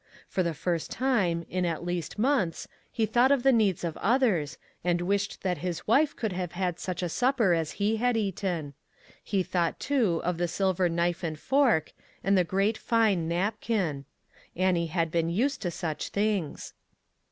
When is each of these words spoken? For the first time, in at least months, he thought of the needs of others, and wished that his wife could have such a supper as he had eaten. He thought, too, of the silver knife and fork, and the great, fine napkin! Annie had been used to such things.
For 0.27 0.41
the 0.41 0.55
first 0.55 0.89
time, 0.89 1.45
in 1.47 1.63
at 1.63 1.85
least 1.85 2.17
months, 2.17 2.67
he 2.91 3.05
thought 3.05 3.31
of 3.31 3.43
the 3.43 3.51
needs 3.51 3.83
of 3.83 3.95
others, 3.97 4.57
and 4.83 4.99
wished 5.01 5.43
that 5.43 5.59
his 5.59 5.85
wife 5.85 6.15
could 6.15 6.33
have 6.33 6.79
such 6.79 7.03
a 7.03 7.07
supper 7.07 7.53
as 7.53 7.73
he 7.73 7.97
had 7.97 8.17
eaten. 8.17 8.73
He 9.23 9.43
thought, 9.43 9.79
too, 9.79 10.19
of 10.23 10.39
the 10.39 10.47
silver 10.47 10.89
knife 10.89 11.21
and 11.23 11.37
fork, 11.37 11.93
and 12.23 12.35
the 12.35 12.43
great, 12.43 12.79
fine 12.79 13.27
napkin! 13.27 14.05
Annie 14.55 14.87
had 14.87 15.11
been 15.11 15.29
used 15.29 15.61
to 15.61 15.69
such 15.69 16.07
things. 16.09 16.73